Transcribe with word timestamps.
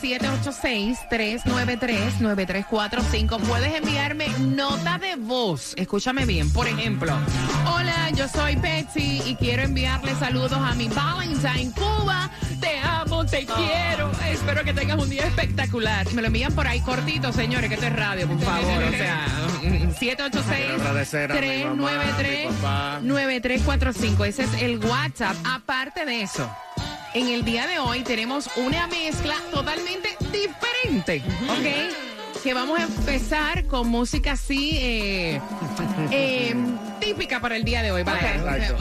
786-393-9345. 1.10 3.42
Puedes 3.42 3.74
enviarme 3.74 4.30
nota 4.40 4.98
de 5.00 5.18
voz. 5.18 5.74
Escúchame 5.76 6.26
bien. 6.26 6.50
Por 6.54 6.66
ejemplo, 6.68 7.12
hola, 7.66 8.10
yo 8.12 8.30
soy 8.30 8.56
Betsy 8.56 9.22
y 9.26 9.36
quiero 9.36 9.64
enviarle 9.64 10.16
saludos 10.16 10.54
a 10.54 10.74
mi 10.76 10.88
Valentine 10.88 11.74
Cuba. 11.74 12.30
Te 12.62 12.80
te 13.26 13.46
quiero. 13.46 14.12
Espero 14.30 14.64
que 14.64 14.74
tengas 14.74 15.00
un 15.00 15.10
día 15.10 15.26
espectacular. 15.26 16.12
Me 16.14 16.22
lo 16.22 16.28
envían 16.28 16.54
por 16.54 16.68
ahí 16.68 16.82
cortito, 16.82 17.32
señores, 17.34 17.70
que 17.70 17.76
esto 17.76 17.88
es 17.88 17.96
radio, 17.96 18.28
por 18.28 18.40
favor. 18.40 18.84
O 18.84 18.92
sea, 18.92 19.28
Quiero 20.00 20.26
agradecer 20.76 21.32
a 21.32 21.42
mi 21.42 21.64
mamá, 21.66 21.90
a 21.92 22.24
mi 22.24 22.46
papá. 22.48 23.02
786-393-9345. 23.04 24.26
Ese 24.26 24.44
es 24.44 24.62
el 24.62 24.78
WhatsApp. 24.80 25.36
Aparte 25.46 26.06
de 26.06 26.22
eso. 26.22 26.50
En 27.14 27.28
el 27.28 27.44
día 27.44 27.68
de 27.68 27.80
hoy 27.80 28.04
tenemos 28.04 28.50
una 28.56 28.88
mezcla 28.88 29.36
totalmente 29.52 30.16
diferente, 30.32 31.24
¿ok? 31.50 32.44
Que 32.44 32.54
vamos 32.54 32.80
a 32.80 32.84
empezar 32.84 33.66
con 33.66 33.88
música 33.90 34.34
así 34.34 34.78
eh, 34.78 35.42
eh, 36.12 36.56
típica 37.00 37.40
para 37.40 37.56
el 37.56 37.64
día 37.64 37.82
de 37.82 37.92
hoy. 37.92 38.04
¿vale? 38.04 38.36
Exacto. 38.36 38.78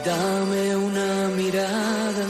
dame 0.05 0.75
una 0.77 1.27
mirada. 1.35 2.25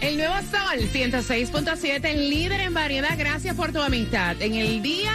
El 0.00 0.16
nuevo 0.16 0.34
Sol 0.50 0.88
106.7, 0.90 2.04
el 2.06 2.30
líder 2.30 2.60
en 2.60 2.72
variedad. 2.72 3.14
Gracias 3.18 3.54
por 3.54 3.72
tu 3.72 3.82
amistad. 3.82 4.40
En 4.40 4.54
el 4.54 4.80
día 4.80 5.12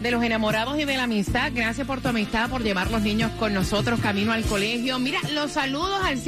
de 0.00 0.10
los 0.10 0.22
enamorados 0.22 0.78
y 0.78 0.84
de 0.84 0.96
la 0.96 1.04
amistad, 1.04 1.50
gracias 1.54 1.86
por 1.86 2.00
tu 2.00 2.08
amistad, 2.08 2.48
por 2.48 2.62
llevar 2.62 2.90
los 2.90 3.02
niños 3.02 3.32
con 3.32 3.52
nosotros 3.52 4.00
camino 4.00 4.32
al 4.32 4.44
colegio. 4.44 4.98
Mira, 5.00 5.18
los 5.32 5.52
saludos 5.52 6.00
al 6.04 6.18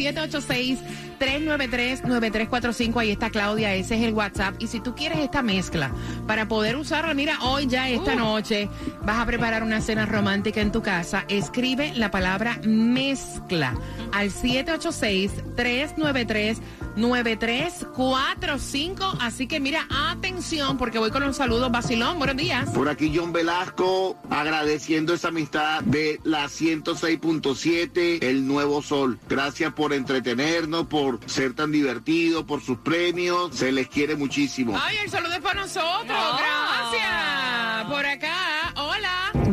786-393-9345. 1.18 3.00
Ahí 3.00 3.10
está 3.10 3.30
Claudia, 3.30 3.74
ese 3.74 3.96
es 3.96 4.02
el 4.02 4.14
WhatsApp. 4.14 4.54
Y 4.58 4.68
si 4.68 4.80
tú 4.80 4.94
quieres 4.94 5.18
esta 5.18 5.42
mezcla 5.42 5.90
para 6.26 6.48
poder 6.48 6.76
usarla, 6.76 7.14
mira, 7.14 7.38
hoy 7.42 7.66
ya 7.66 7.88
esta 7.88 8.14
noche 8.14 8.68
vas 9.02 9.18
a 9.18 9.26
preparar 9.26 9.62
una 9.62 9.80
cena 9.80 10.04
romántica 10.06 10.60
en 10.60 10.72
tu 10.72 10.82
casa. 10.82 11.24
Escribe 11.28 11.92
la 11.94 12.10
palabra 12.10 12.58
mezcla 12.64 13.74
al 14.12 14.30
786-393. 14.30 16.58
9345. 16.96 19.18
Así 19.20 19.46
que 19.46 19.60
mira, 19.60 19.86
atención, 20.10 20.78
porque 20.78 20.98
voy 20.98 21.10
con 21.10 21.22
un 21.22 21.34
saludo. 21.34 21.68
Basilón, 21.70 22.18
buenos 22.18 22.36
días. 22.36 22.70
Por 22.70 22.88
aquí 22.88 23.12
John 23.14 23.32
Velasco 23.32 24.16
agradeciendo 24.30 25.12
esa 25.14 25.28
amistad 25.28 25.82
de 25.82 26.20
la 26.24 26.46
106.7, 26.46 28.22
el 28.22 28.46
nuevo 28.46 28.82
sol. 28.82 29.18
Gracias 29.28 29.72
por 29.72 29.92
entretenernos, 29.92 30.86
por 30.86 31.20
ser 31.26 31.54
tan 31.54 31.72
divertido, 31.72 32.46
por 32.46 32.62
sus 32.62 32.78
premios. 32.78 33.54
Se 33.54 33.72
les 33.72 33.88
quiere 33.88 34.16
muchísimo. 34.16 34.78
Ay, 34.80 34.96
el 35.04 35.10
saludo 35.10 35.34
es 35.34 35.40
para 35.40 35.62
nosotros. 35.62 36.06
Gracias. 36.06 37.84
Por 37.88 38.06
acá. 38.06 38.43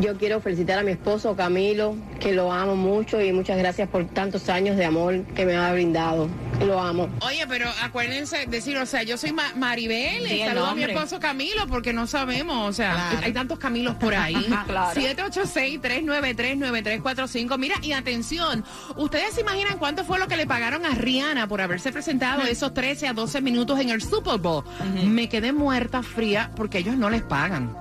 Yo 0.02 0.16
quiero 0.18 0.40
felicitar 0.40 0.80
a 0.80 0.82
mi 0.82 0.90
esposo 0.90 1.36
Camilo, 1.36 1.94
que 2.18 2.32
lo 2.32 2.52
amo 2.52 2.74
mucho 2.74 3.20
y 3.20 3.32
muchas 3.32 3.56
gracias 3.56 3.88
por 3.88 4.04
tantos 4.06 4.48
años 4.48 4.76
de 4.76 4.84
amor 4.84 5.22
que 5.36 5.46
me 5.46 5.54
ha 5.54 5.72
brindado. 5.72 6.28
Lo 6.66 6.80
amo. 6.80 7.08
Oye, 7.20 7.46
pero 7.48 7.66
acuérdense 7.82 8.46
decir, 8.48 8.76
o 8.78 8.86
sea, 8.86 9.04
yo 9.04 9.16
soy 9.16 9.32
Ma- 9.32 9.52
Maribel, 9.54 10.26
Sí, 10.26 10.34
y 10.34 10.40
saludo 10.44 10.66
a 10.66 10.74
mi 10.74 10.82
esposo 10.82 11.20
Camilo, 11.20 11.68
porque 11.68 11.92
no 11.92 12.08
sabemos, 12.08 12.68
o 12.68 12.72
sea, 12.72 12.94
Claro. 13.10 13.26
hay 13.26 13.32
tantos 13.32 13.58
Camilos 13.60 13.94
por 13.94 14.12
ahí. 14.14 14.34
Claro. 14.66 15.00
786-393-9345. 15.00 17.56
Mira, 17.58 17.76
y 17.82 17.92
atención, 17.92 18.64
¿ustedes 18.96 19.34
se 19.34 19.42
imaginan 19.42 19.78
cuánto 19.78 20.04
fue 20.04 20.18
lo 20.18 20.26
que 20.26 20.36
le 20.36 20.46
pagaron 20.48 20.84
a 20.84 20.90
Rihanna 20.96 21.46
por 21.46 21.60
haberse 21.60 21.92
presentado 21.92 22.42
esos 22.42 22.74
13 22.74 23.06
a 23.08 23.12
12 23.12 23.40
minutos 23.40 23.78
en 23.78 23.90
el 23.90 24.02
Super 24.02 24.38
Bowl? 24.38 24.64
Me 25.06 25.28
quedé 25.28 25.52
muerta 25.52 26.02
fría 26.02 26.50
porque 26.56 26.78
ellos 26.78 26.96
no 26.96 27.08
les 27.08 27.22
pagan. 27.22 27.76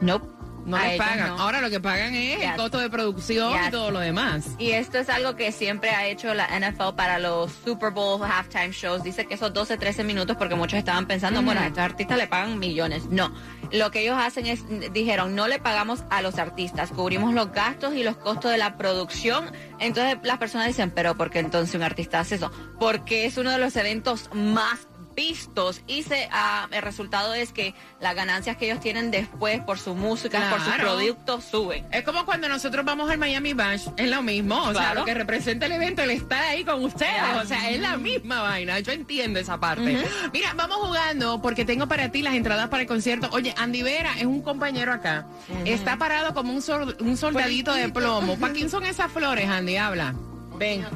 Nope. 0.00 0.35
No 0.66 0.78
les 0.78 0.98
pagan. 0.98 1.28
no. 1.28 1.40
Ahora 1.40 1.60
lo 1.60 1.70
que 1.70 1.80
pagan 1.80 2.14
es 2.14 2.42
el 2.42 2.56
costo 2.56 2.78
de 2.78 2.90
producción 2.90 3.54
y 3.66 3.70
todo 3.70 3.90
lo 3.90 4.00
demás. 4.00 4.46
Y 4.58 4.72
esto 4.72 4.98
es 4.98 5.08
algo 5.08 5.36
que 5.36 5.52
siempre 5.52 5.90
ha 5.90 6.06
hecho 6.06 6.34
la 6.34 6.48
NFL 6.48 6.94
para 6.96 7.18
los 7.18 7.52
Super 7.64 7.92
Bowl 7.92 8.20
halftime 8.22 8.72
shows. 8.72 9.02
Dice 9.02 9.26
que 9.26 9.34
esos 9.34 9.52
12, 9.52 9.78
13 9.78 10.02
minutos, 10.04 10.36
porque 10.36 10.56
muchos 10.56 10.78
estaban 10.78 11.06
pensando, 11.06 11.40
bueno, 11.42 11.60
a 11.60 11.66
estos 11.66 11.82
artistas 11.84 12.18
le 12.18 12.26
pagan 12.26 12.58
millones. 12.58 13.06
No. 13.06 13.32
Lo 13.72 13.90
que 13.90 14.00
ellos 14.00 14.16
hacen 14.18 14.46
es, 14.46 14.64
dijeron, 14.92 15.34
no 15.34 15.48
le 15.48 15.58
pagamos 15.58 16.04
a 16.10 16.22
los 16.22 16.38
artistas, 16.38 16.90
cubrimos 16.90 17.32
los 17.32 17.52
gastos 17.52 17.94
y 17.94 18.02
los 18.02 18.16
costos 18.16 18.50
de 18.50 18.58
la 18.58 18.76
producción. 18.76 19.50
Entonces 19.78 20.18
las 20.22 20.38
personas 20.38 20.66
dicen, 20.66 20.90
pero 20.90 21.16
¿por 21.16 21.30
qué 21.30 21.38
entonces 21.38 21.74
un 21.74 21.82
artista 21.82 22.20
hace 22.20 22.36
eso? 22.36 22.50
Porque 22.78 23.24
es 23.26 23.36
uno 23.38 23.50
de 23.50 23.58
los 23.58 23.76
eventos 23.76 24.30
más 24.34 24.88
vistos 25.16 25.80
y 25.88 26.02
se, 26.02 26.28
ah, 26.30 26.68
el 26.70 26.82
resultado 26.82 27.34
es 27.34 27.50
que 27.52 27.74
las 28.00 28.14
ganancias 28.14 28.56
que 28.58 28.66
ellos 28.66 28.80
tienen 28.80 29.10
después 29.10 29.60
por 29.62 29.78
su 29.78 29.94
música, 29.94 30.50
por 30.50 30.60
sus 30.60 30.74
productos, 30.74 31.44
suben. 31.44 31.86
Es 31.90 32.04
como 32.04 32.24
cuando 32.26 32.48
nosotros 32.48 32.84
vamos 32.84 33.10
al 33.10 33.18
Miami 33.18 33.54
Bash, 33.54 33.88
es 33.96 34.10
lo 34.10 34.22
mismo, 34.22 34.62
o 34.62 34.74
sea, 34.74 34.94
lo 34.94 35.04
que 35.06 35.14
representa 35.14 35.66
el 35.66 35.72
evento, 35.72 36.02
el 36.02 36.10
estar 36.10 36.42
ahí 36.44 36.64
con 36.64 36.84
ustedes, 36.84 37.10
o 37.42 37.46
sea, 37.46 37.70
es 37.70 37.80
la 37.80 37.96
misma 37.96 38.42
vaina, 38.42 38.78
yo 38.80 38.92
entiendo 38.92 39.40
esa 39.40 39.58
parte. 39.58 40.04
Mira, 40.32 40.52
vamos 40.54 40.76
jugando 40.76 41.40
porque 41.40 41.64
tengo 41.64 41.88
para 41.88 42.10
ti 42.12 42.20
las 42.22 42.34
entradas 42.34 42.68
para 42.68 42.82
el 42.82 42.86
concierto. 42.88 43.28
Oye, 43.32 43.54
Andy 43.56 43.82
Vera 43.82 44.12
es 44.18 44.26
un 44.26 44.42
compañero 44.42 44.92
acá, 44.92 45.26
está 45.64 45.96
parado 45.96 46.34
como 46.34 46.52
un, 46.52 46.60
sol- 46.60 46.96
un 47.00 47.16
soldadito 47.16 47.72
de 47.72 47.88
plomo. 47.88 48.38
¿Para 48.38 48.52
quién 48.52 48.68
son 48.68 48.84
esas 48.84 49.10
flores, 49.10 49.48
Andy? 49.48 49.76
Habla. 49.78 50.14
Ven. 50.58 50.86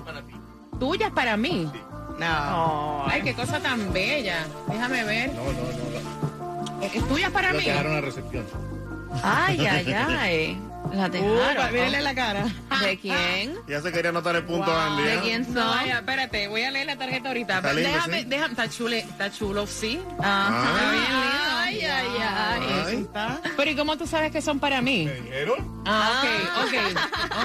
Tuyas 0.79 1.11
para 1.13 1.37
mí. 1.37 1.71
No. 2.21 3.05
Ay, 3.07 3.23
qué 3.23 3.35
cosa 3.35 3.61
tan 3.61 3.93
bella. 3.93 4.45
Déjame 4.69 5.05
ver. 5.05 5.33
No, 5.33 5.45
no, 5.45 6.81
no. 6.81 6.83
¿Es 6.87 7.09
tuya 7.09 7.31
para 7.31 7.53
mí? 7.53 7.65
la 7.67 8.01
recepción. 8.01 8.45
Ay, 9.23 9.67
ay, 9.67 9.93
ay. 9.93 10.61
La 10.93 11.07
Uh, 11.07 11.11
dejaron. 11.11 11.73
mírenle 11.73 12.01
la 12.01 12.15
cara. 12.15 12.45
¿De 12.81 12.99
quién? 12.99 13.55
Ya 13.69 13.81
se 13.83 13.93
quería 13.93 14.09
anotar 14.11 14.35
el 14.37 14.45
punto, 14.45 14.75
Andy. 14.77 15.03
¿De 15.03 15.15
¿eh? 15.15 15.21
quién 15.23 15.45
son? 15.45 15.55
No, 15.55 15.69
vaya, 15.69 15.99
espérate, 15.99 16.49
voy 16.49 16.63
a 16.63 16.71
leer 16.71 16.87
la 16.87 16.97
tarjeta 16.97 17.29
ahorita. 17.29 17.57
Está 17.57 17.73
lindo, 17.75 17.91
déjame, 17.91 18.19
¿sí? 18.21 18.25
déjame, 18.25 18.51
está 18.53 18.69
chulo, 18.71 18.97
está 18.97 19.31
chulo, 19.31 19.67
sí. 19.67 20.01
Ajá. 20.19 20.49
Ah. 20.49 20.91
bien 20.93 21.05
lindo. 21.05 21.60
Ay, 21.71 21.81
ay, 21.85 22.07
ay. 22.21 22.85
Ay. 22.87 22.97
¿Está? 23.03 23.41
Pero 23.57 23.71
¿y 23.71 23.77
cómo 23.77 23.97
tú 23.97 24.07
sabes 24.07 24.33
que 24.33 24.43
son 24.43 24.59
para 24.59 24.83
mí? 24.83 25.07
dijeron? 25.09 25.83
Ah, 25.87 26.23
ok, 26.65 26.75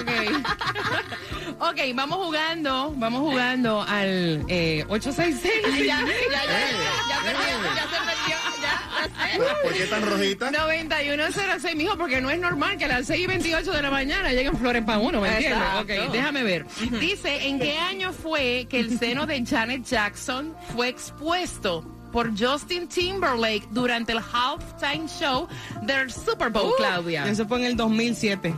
ok. 0.00 1.70
ok, 1.70 1.78
vamos 1.94 2.18
jugando, 2.26 2.92
vamos 2.96 3.20
jugando 3.20 3.82
al 3.82 4.44
eh, 4.48 4.84
866. 4.88 5.86
Ya, 5.86 6.00
ya, 6.00 6.04
ya, 6.04 6.04
ya, 6.30 7.22
perdió, 7.22 7.40
Eh. 7.40 7.74
ya 7.76 7.82
se 7.82 7.98
perdió, 8.04 8.36
ya, 8.62 8.74
ya 9.00 9.04
sé. 9.32 9.62
¿Por 9.62 9.72
qué 9.72 9.86
tan 9.86 10.02
rojita? 10.10 10.50
9106, 10.50 11.76
mijo, 11.76 11.96
porque 11.96 12.20
no 12.20 12.30
es 12.30 12.38
normal 12.40 12.76
que 12.78 12.84
a 12.86 12.88
las 12.88 13.06
6 13.06 13.20
y 13.20 13.26
28 13.26 13.72
de 13.72 13.82
la 13.82 13.90
mañana 13.90 14.32
lleguen 14.32 14.56
flores 14.58 14.82
para 14.84 14.98
uno, 14.98 15.20
¿me 15.20 15.28
entiendes? 15.28 15.68
Ok, 15.80 16.12
déjame 16.12 16.42
ver. 16.42 16.66
Dice, 17.00 17.46
¿en 17.46 17.58
qué 17.60 17.78
año 17.78 18.12
fue 18.12 18.66
que 18.68 18.80
el 18.80 18.98
seno 18.98 19.24
de 19.26 19.44
Janet 19.46 19.84
Jackson 19.84 20.54
fue 20.74 20.88
expuesto 20.88 21.84
por 22.16 22.30
Justin 22.34 22.88
Timberlake 22.88 23.68
durante 23.72 24.12
el 24.12 24.20
halftime 24.20 25.06
show 25.06 25.46
del 25.82 26.10
Super 26.10 26.48
Bowl, 26.48 26.72
Claudia? 26.78 27.26
Eso 27.26 27.46
fue 27.46 27.58
en 27.58 27.64
el 27.66 27.76
2007. 27.76 28.54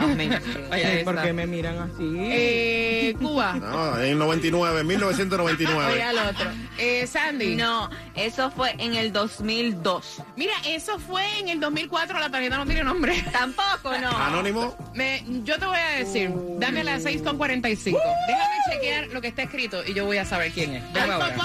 Amén. 0.00 0.30
Vaya 0.70 0.92
Sí, 0.92 0.96
esa. 1.00 1.04
¿Por 1.12 1.22
qué 1.22 1.32
me 1.34 1.46
miran 1.46 1.78
así? 1.78 2.16
Eh, 2.18 3.14
Cuba. 3.20 3.52
No, 3.60 4.00
en 4.00 4.18
99, 4.18 4.82
1999. 4.84 5.90
Voy 5.92 6.00
al 6.00 6.18
otro. 6.20 6.50
Eh, 6.78 7.06
Sandy. 7.06 7.54
No, 7.56 7.90
eso 8.14 8.50
fue 8.50 8.74
en 8.78 8.94
el 8.94 9.12
2002. 9.12 10.22
Mira, 10.36 10.54
eso 10.66 10.98
fue 10.98 11.38
en 11.40 11.50
el 11.50 11.60
2004. 11.60 12.18
La 12.18 12.30
tarjeta 12.30 12.56
no 12.56 12.64
tiene 12.64 12.82
nombre. 12.82 13.22
Tampoco, 13.30 13.94
no. 14.00 14.08
Anónimo. 14.08 14.74
Me- 14.94 15.22
yo 15.44 15.58
te 15.58 15.66
voy 15.66 15.78
a 15.78 15.98
decir, 15.98 16.30
dame 16.58 16.80
a 16.80 16.84
las 16.84 17.02
6 17.02 17.20
con 17.20 17.36
45. 17.36 17.98
Déjame 18.26 18.54
chequear 18.72 19.08
lo 19.08 19.20
que 19.20 19.28
está 19.28 19.42
escrito 19.42 19.84
y 19.86 19.92
yo 19.92 20.06
voy 20.06 20.16
a 20.16 20.24
saber 20.24 20.50
quién 20.52 20.76
es. 20.76 20.92
Déjame 20.94 21.12
ahora. 21.12 21.36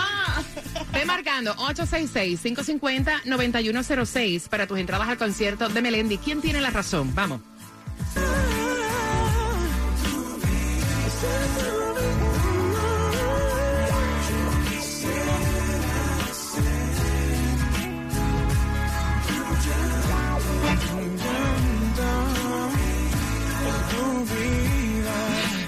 Ve 0.94 1.06
marcando 1.06 1.56
866-550-9106 1.56 4.50
para 4.50 4.68
tus 4.68 4.78
entradas 4.80 5.08
al 5.08 5.18
concierto 5.18 5.70
de 5.70 5.82
Melendi. 5.82 6.18
¿Quién 6.18 6.42
tiene 6.42 6.60
la 6.62 6.70
razón? 6.70 7.16
Vamos. 7.16 7.40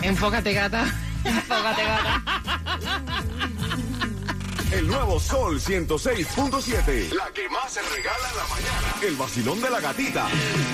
Enfócate, 0.02 0.54
gata. 0.54 0.86
Enfócate, 1.24 1.84
gata. 1.84 2.24
El 4.74 4.88
nuevo 4.88 5.20
Sol 5.20 5.60
106.7. 5.60 7.12
La 7.14 7.30
que 7.32 7.48
más 7.50 7.72
se 7.72 7.80
regala 7.82 8.28
en 8.32 8.38
la 8.38 8.48
mañana. 8.48 8.96
El 9.08 9.16
vacilón 9.16 9.62
de 9.62 9.70
la 9.70 9.80
gatita. 9.80 10.26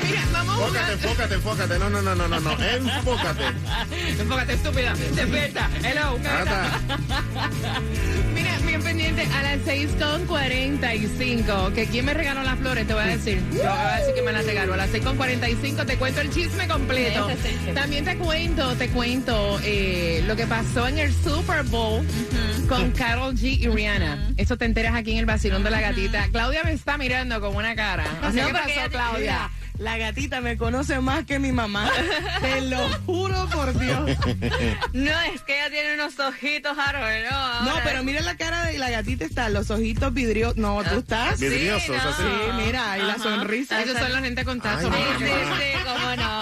Mira, 0.06 0.22
vamos 0.32 0.56
a 0.56 0.60
Enfócate, 0.64 0.80
jugar. 0.80 0.92
enfócate, 0.92 1.34
enfócate. 1.36 1.78
No, 1.80 1.90
no, 1.90 2.02
no, 2.02 2.16
no, 2.16 2.28
no, 2.30 2.40
no. 2.40 2.52
Enfócate. 2.64 3.44
Enfócate, 4.20 4.54
estúpida. 4.54 4.94
Despierta. 4.94 5.70
Hello, 5.84 6.18
gata. 6.24 6.80
Mira, 8.34 8.58
bien 8.66 8.82
pendiente 8.82 9.24
a 9.34 9.42
las 9.44 9.60
6.45. 9.66 11.74
Que 11.74 11.86
quién 11.88 12.06
me 12.06 12.14
regaló 12.14 12.42
las 12.44 12.58
flores, 12.58 12.88
te 12.88 12.94
voy 12.94 13.04
a 13.04 13.08
decir. 13.08 13.44
Yo 13.52 13.58
voy 13.58 13.66
a 13.68 13.98
decir 13.98 14.16
que 14.16 14.22
me 14.22 14.32
las 14.32 14.46
regaló. 14.46 14.76
A 14.76 14.78
las 14.78 14.90
6.45 14.92 15.86
te 15.86 15.98
cuento 15.98 16.22
el 16.22 16.30
chisme 16.32 16.70
completo. 16.70 17.28
También 17.74 18.06
te 18.06 18.16
cuento, 18.18 18.76
te 18.76 18.88
cuento 18.90 19.60
eh, 19.64 20.24
lo 20.26 20.38
que 20.38 20.48
pasó 20.48 20.88
en 20.88 21.00
el 21.00 21.14
Super 21.14 21.64
Bowl 21.64 22.06
con 22.70 22.92
Carol 22.98 23.36
G 23.36 23.60
y 23.60 23.68
Rihanna. 23.68 24.34
Eso 24.38 24.58
te 24.58 24.66
enteras 24.66 24.96
aquí 24.96 25.12
en 25.12 25.18
el 25.18 25.26
vacilón 25.26 25.64
de 25.64 25.72
la 25.72 25.82
gatita. 25.82 26.28
Claudia 26.32 26.64
me 26.64 26.72
está 26.72 26.98
mirando 26.98 27.42
con 27.42 27.56
una 27.56 27.76
cara. 27.76 28.06
O 28.24 28.32
sea, 28.32 28.44
No, 28.44 28.48
¿Qué 28.50 28.54
pasó, 28.54 28.90
Claudia? 28.92 29.50
La 29.80 29.98
gatita 29.98 30.42
me 30.42 30.58
conoce 30.58 31.00
más 31.00 31.24
que 31.26 31.40
mi 31.40 31.54
mamá. 31.54 31.90
Te 32.42 32.62
lo 32.64 32.80
juro 33.06 33.48
por 33.50 33.78
Dios. 33.80 34.10
No, 34.92 35.22
es 35.34 35.42
que 35.44 35.56
ella 35.56 35.70
tiene 35.70 35.94
unos 35.94 36.20
ojitos 36.20 36.78
árboles, 36.78 37.32
¿no? 37.32 37.72
Pero 37.86 38.04
mira 38.04 38.20
la 38.20 38.36
cara 38.36 38.66
de 38.66 38.78
la 38.78 38.90
gatita 38.90 39.24
está, 39.24 39.48
los 39.48 39.72
ojitos 39.72 40.14
vidrios. 40.14 40.58
No, 40.58 40.84
tú 40.84 41.00
estás. 41.00 41.40
Vidriosos, 41.40 41.96
no. 41.96 42.10
así. 42.10 42.24
Sí, 42.24 42.66
mira, 42.66 42.98
y 42.98 43.04
la 43.04 43.18
sonrisa. 43.20 43.82
Esos 43.82 43.98
son 43.98 44.12
la 44.12 44.20
gente 44.20 44.44
con 44.44 44.60
tazo. 44.60 44.92
Ay, 44.92 45.04
Sí, 45.18 45.26
sí, 45.26 45.32
sí, 45.32 45.84
cómo 45.86 46.16
no. 46.18 46.39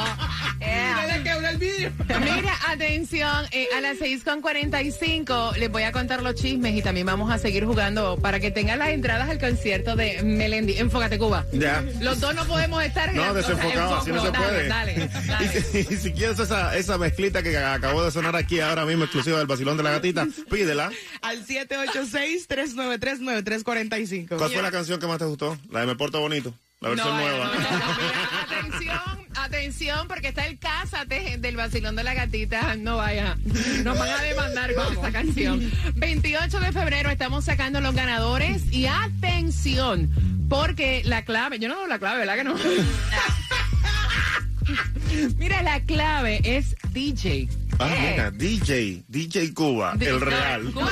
El. 1.61 1.91
Mira, 2.21 2.53
atención, 2.67 3.45
eh, 3.51 3.67
a 3.75 3.81
las 3.81 3.97
6.45 3.97 5.55
les 5.57 5.69
voy 5.71 5.83
a 5.83 5.91
contar 5.91 6.21
los 6.23 6.35
chismes 6.35 6.75
y 6.75 6.81
también 6.81 7.05
vamos 7.07 7.31
a 7.31 7.37
seguir 7.37 7.65
jugando 7.65 8.17
para 8.17 8.39
que 8.39 8.49
tengan 8.51 8.79
las 8.79 8.89
entradas 8.89 9.29
al 9.29 9.39
concierto 9.39 9.95
de 9.95 10.21
Melendi. 10.23 10.77
Enfócate, 10.77 11.17
Cuba. 11.17 11.45
Ya. 11.53 11.83
Los 12.01 12.19
dos 12.19 12.35
no 12.35 12.45
podemos 12.45 12.83
estar 12.83 13.09
en 13.09 13.15
No, 13.15 13.21
la- 13.27 13.33
desenfocado, 13.33 13.95
así 13.97 14.11
no 14.11 14.21
se 14.23 14.31
dale, 14.31 14.45
puede. 14.45 14.67
Dale, 14.67 15.09
dale. 15.27 15.45
Y, 15.45 15.49
si, 15.61 15.79
y 15.93 15.97
si 15.97 16.11
quieres 16.13 16.39
esa, 16.39 16.75
esa 16.77 16.97
mezclita 16.97 17.41
que 17.43 17.57
acabó 17.57 18.03
de 18.03 18.11
sonar 18.11 18.35
aquí 18.35 18.59
ahora 18.59 18.85
mismo, 18.85 19.03
exclusiva 19.05 19.37
del 19.37 19.47
vacilón 19.47 19.77
de 19.77 19.83
la 19.83 19.91
gatita, 19.91 20.27
pídela. 20.49 20.91
Al 21.21 21.45
786-393-9345. 21.45 24.37
¿Cuál 24.37 24.51
fue 24.51 24.61
la 24.61 24.71
canción 24.71 24.99
que 24.99 25.07
más 25.07 25.17
te 25.19 25.25
gustó? 25.25 25.57
La 25.71 25.81
de 25.81 25.85
Me 25.87 25.95
Porto 25.95 26.19
Bonito, 26.19 26.53
la 26.81 26.89
versión 26.89 27.09
No, 27.09 27.17
nueva. 27.19 27.45
no, 27.45 27.53
no, 27.53 27.59
atención, 28.69 29.16
atención, 29.44 30.08
porque 30.08 30.29
está 30.29 30.46
el 30.46 30.58
Cásate 30.60 31.38
del 31.38 31.56
vacilón 31.56 31.96
de 31.96 32.03
la 32.03 32.13
gatita. 32.13 32.75
No 32.75 32.98
vaya, 32.98 33.38
nos 33.84 33.98
van 33.98 34.10
a 34.10 34.22
demandar 34.22 34.74
con 34.74 34.94
esta 34.94 35.12
canción. 35.12 35.72
28 35.96 36.60
de 36.60 36.72
febrero 36.72 37.10
estamos 37.10 37.46
sacando 37.46 37.82
los 37.82 37.96
ganadores 37.96 38.63
y 38.72 38.88
atención, 38.88 40.12
porque 40.50 41.01
la 41.06 41.25
clave, 41.25 41.60
yo 41.60 41.70
no 41.70 41.75
doy 41.75 41.89
la 41.89 42.00
clave, 42.00 42.20
¿verdad 42.20 42.36
que 42.36 42.44
no? 42.44 42.56
Mira, 45.38 45.63
la 45.63 45.79
clave 45.82 46.41
es 46.44 46.75
DJ. 46.91 47.48
Ah, 47.79 47.96
mira, 48.00 48.31
DJ, 48.31 49.03
DJ 49.07 49.53
Cuba, 49.53 49.96
el 50.00 50.19
real. 50.19 50.72
Cuba, 50.74 50.91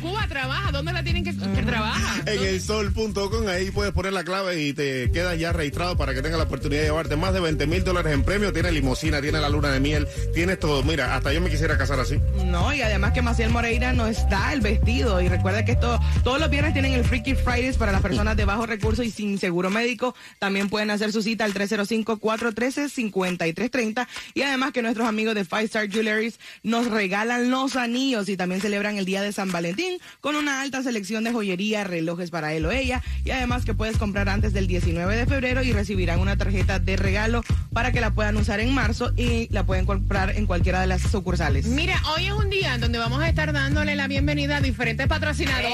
Cuba 0.00 0.26
trabaja, 0.28 0.70
¿dónde 0.72 0.92
la 0.92 1.02
tienen 1.02 1.24
que, 1.24 1.34
que 1.34 1.62
trabaja? 1.62 2.20
En 2.26 2.42
el 2.42 2.60
sol.com, 2.60 3.48
ahí 3.48 3.70
puedes 3.70 3.94
poner 3.94 4.12
la 4.12 4.22
clave 4.22 4.62
y 4.62 4.74
te 4.74 5.10
quedas 5.10 5.38
ya 5.38 5.54
registrado 5.54 5.96
para 5.96 6.12
que 6.12 6.20
tengas 6.20 6.36
la 6.38 6.44
oportunidad 6.44 6.82
de 6.82 6.88
llevarte 6.88 7.16
más 7.16 7.32
de 7.32 7.40
20 7.40 7.66
mil 7.66 7.82
dólares 7.82 8.12
en 8.12 8.22
premio. 8.24 8.52
Tiene 8.52 8.72
limosina, 8.72 9.22
tiene 9.22 9.40
la 9.40 9.48
luna 9.48 9.70
de 9.70 9.80
miel, 9.80 10.06
tienes 10.34 10.58
todo. 10.58 10.82
Mira, 10.82 11.16
hasta 11.16 11.32
yo 11.32 11.40
me 11.40 11.48
quisiera 11.48 11.78
casar 11.78 11.98
así. 11.98 12.20
No, 12.44 12.74
y 12.74 12.82
además 12.82 13.12
que 13.12 13.22
Maciel 13.22 13.48
Moreira 13.48 13.94
nos 13.94 14.28
da 14.28 14.52
el 14.52 14.60
vestido. 14.60 15.22
Y 15.22 15.28
recuerda 15.28 15.64
que 15.64 15.72
esto, 15.72 15.98
todos 16.22 16.38
los 16.40 16.50
viernes 16.50 16.74
tienen 16.74 16.92
el 16.92 17.04
Freaky 17.04 17.36
Fridays 17.36 17.78
para 17.78 17.92
las 17.92 18.02
personas 18.02 18.36
de 18.36 18.44
bajo 18.44 18.66
recurso 18.66 19.02
y 19.02 19.10
sin 19.10 19.38
seguro 19.38 19.70
médico. 19.70 20.14
También 20.38 20.68
pueden 20.68 20.90
hacer 20.90 21.10
su 21.10 21.22
cita 21.22 21.46
al 21.46 21.54
305-413-5330. 21.54 24.06
Y 24.34 24.42
además 24.42 24.72
que 24.72 24.82
nuestros 24.82 25.08
amigos 25.08 25.34
de 25.34 25.46
Five 25.46 25.69
Star 25.70 25.88
Jewelries 25.88 26.40
nos 26.64 26.90
regalan 26.90 27.48
los 27.48 27.76
anillos 27.76 28.28
y 28.28 28.36
también 28.36 28.60
celebran 28.60 28.98
el 28.98 29.04
Día 29.04 29.22
de 29.22 29.30
San 29.30 29.52
Valentín 29.52 29.98
con 30.20 30.34
una 30.34 30.62
alta 30.62 30.82
selección 30.82 31.22
de 31.22 31.32
joyería, 31.32 31.84
relojes 31.84 32.30
para 32.30 32.52
él 32.54 32.66
o 32.66 32.72
ella. 32.72 33.02
Y 33.24 33.30
además 33.30 33.64
que 33.64 33.72
puedes 33.72 33.96
comprar 33.96 34.28
antes 34.28 34.52
del 34.52 34.66
19 34.66 35.16
de 35.16 35.26
febrero 35.26 35.62
y 35.62 35.72
recibirán 35.72 36.18
una 36.18 36.36
tarjeta 36.36 36.80
de 36.80 36.96
regalo 36.96 37.44
para 37.72 37.92
que 37.92 38.00
la 38.00 38.12
puedan 38.12 38.36
usar 38.36 38.58
en 38.58 38.74
marzo 38.74 39.12
y 39.16 39.46
la 39.52 39.64
pueden 39.64 39.86
comprar 39.86 40.36
en 40.36 40.46
cualquiera 40.46 40.80
de 40.80 40.88
las 40.88 41.02
sucursales. 41.02 41.66
Mira, 41.66 42.02
hoy 42.16 42.26
es 42.26 42.32
un 42.32 42.50
día 42.50 42.74
en 42.74 42.80
donde 42.80 42.98
vamos 42.98 43.22
a 43.22 43.28
estar 43.28 43.52
dándole 43.52 43.94
la 43.94 44.08
bienvenida 44.08 44.56
a 44.56 44.60
diferentes 44.60 45.06
patrocinadores 45.06 45.70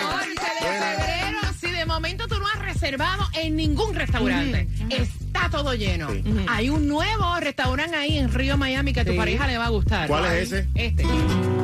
14 0.00 0.30
de 0.30 0.72
febrero. 0.72 1.38
Si 1.60 1.70
de 1.70 1.84
momento 1.84 2.26
tú 2.28 2.38
no 2.38 2.46
has 2.46 2.60
reservado 2.60 3.28
en 3.34 3.56
ningún 3.56 3.94
restaurante, 3.94 4.68
está 5.36 5.50
todo 5.50 5.74
lleno. 5.74 6.10
Sí. 6.10 6.22
Hay 6.48 6.68
un 6.70 6.88
nuevo 6.88 7.36
restaurante 7.40 7.96
ahí 7.96 8.18
en 8.18 8.32
Río 8.32 8.56
Miami 8.56 8.92
que 8.92 9.00
a 9.00 9.04
tu 9.04 9.12
Sí. 9.12 9.16
pareja 9.16 9.46
le 9.46 9.58
va 9.58 9.66
a 9.66 9.70
gustar. 9.70 10.08
¿Cuál 10.08 10.24
es 10.26 10.52
ese? 10.52 10.68
Este. 10.74 11.04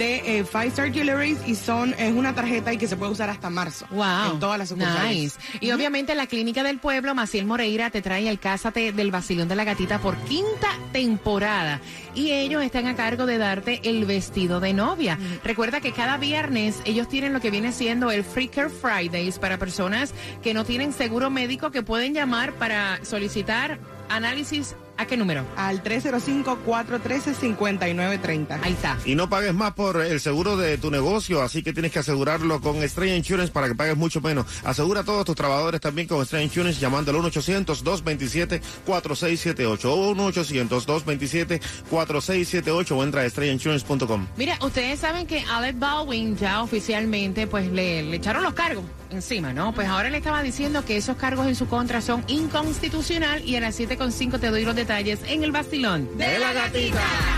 de 0.00 0.38
eh, 0.38 0.44
Five 0.44 0.68
Star 0.68 0.90
Jewelry 0.90 1.36
y 1.46 1.54
son 1.54 1.94
es 1.98 2.14
una 2.14 2.34
tarjeta 2.34 2.72
y 2.72 2.78
que 2.78 2.88
se 2.88 2.96
puede 2.96 3.12
usar 3.12 3.28
hasta 3.28 3.50
marzo. 3.50 3.86
Wow. 3.90 4.32
En 4.32 4.40
todas 4.40 4.58
las 4.58 4.70
sucursales. 4.70 5.14
Nice. 5.14 5.38
Y 5.60 5.72
obviamente 5.72 6.14
la 6.14 6.26
Clínica 6.26 6.62
del 6.62 6.78
Pueblo, 6.78 7.14
Maciel 7.14 7.44
Moreira, 7.44 7.90
te 7.90 8.00
trae 8.00 8.26
el 8.26 8.38
Cásate 8.38 8.92
del 8.92 9.10
Vacilón 9.10 9.48
de 9.48 9.56
la 9.56 9.64
Gatita 9.64 9.98
por 9.98 10.16
quinta 10.16 10.68
temporada. 10.92 11.82
Y 12.14 12.32
ellos 12.32 12.64
están 12.64 12.86
a 12.86 12.96
cargo 12.96 13.26
de 13.26 13.36
darte 13.36 13.82
el 13.84 14.06
vestido 14.06 14.58
de 14.58 14.72
novia. 14.72 15.18
Recuerda 15.44 15.82
que 15.82 15.92
cada 15.92 16.16
viernes 16.16 16.80
ellos 16.86 17.06
tienen 17.06 17.34
lo 17.34 17.40
que 17.40 17.50
viene 17.50 17.70
siendo 17.70 18.10
el 18.10 18.24
Free 18.24 18.48
Care 18.48 18.70
Fridays 18.70 19.38
para 19.38 19.58
personas 19.58 20.14
que 20.42 20.54
no 20.54 20.64
tienen 20.64 20.94
seguro 20.94 21.28
médico 21.28 21.70
que 21.70 21.82
pueden 21.82 22.14
llamar 22.14 22.54
para 22.54 23.04
solicitar 23.04 23.78
análisis. 24.08 24.74
¿A 25.00 25.06
qué 25.06 25.16
número? 25.16 25.46
Al 25.56 25.82
305-413-5930. 25.82 28.60
Ahí 28.62 28.74
está. 28.74 28.98
Y 29.06 29.14
no 29.14 29.30
pagues 29.30 29.54
más 29.54 29.72
por 29.72 30.02
el 30.02 30.20
seguro 30.20 30.58
de 30.58 30.76
tu 30.76 30.90
negocio, 30.90 31.40
así 31.40 31.62
que 31.62 31.72
tienes 31.72 31.90
que 31.90 32.00
asegurarlo 32.00 32.60
con 32.60 32.82
Estrella 32.82 33.16
Insurance 33.16 33.50
para 33.50 33.68
que 33.68 33.74
pagues 33.74 33.96
mucho 33.96 34.20
menos. 34.20 34.44
Asegura 34.62 35.00
a 35.00 35.04
todos 35.04 35.24
tus 35.24 35.34
trabajadores 35.34 35.80
también 35.80 36.06
con 36.06 36.20
Estrella 36.20 36.44
Insurance 36.44 36.78
llamando 36.78 37.12
al 37.12 37.16
1-800-227-4678 37.16 39.84
o 39.86 40.14
1-800-227-4678 40.14 42.90
o 42.90 43.02
entra 43.02 43.22
a 43.22 43.24
estrellainsurance.com. 43.24 44.26
Mira, 44.36 44.58
ustedes 44.60 45.00
saben 45.00 45.26
que 45.26 45.42
Alec 45.50 45.78
Baldwin 45.78 46.36
ya 46.36 46.62
oficialmente 46.62 47.46
pues 47.46 47.72
le, 47.72 48.02
le 48.02 48.16
echaron 48.16 48.42
los 48.42 48.52
cargos 48.52 48.84
encima, 49.10 49.52
¿no? 49.52 49.74
Pues 49.74 49.88
ahora 49.88 50.10
le 50.10 50.18
estaba 50.18 50.42
diciendo 50.42 50.84
que 50.84 50.96
esos 50.96 51.16
cargos 51.16 51.46
en 51.46 51.54
su 51.54 51.66
contra 51.66 52.00
son 52.00 52.24
inconstitucional 52.28 53.42
y 53.44 53.56
a 53.56 53.60
las 53.60 53.78
7.5 53.78 54.38
te 54.38 54.50
doy 54.50 54.64
los 54.64 54.74
detalles 54.90 55.20
en 55.28 55.44
el 55.44 55.52
vacilón 55.52 56.18
De 56.18 56.38
la 56.40 56.52
gatita. 56.52 57.30